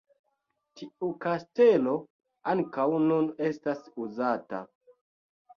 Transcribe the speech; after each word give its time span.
Tiu 0.79 1.09
kastelo 1.25 1.93
ankaŭ 2.53 2.87
nun 3.05 3.29
estas 3.51 3.85
uzata. 4.07 4.65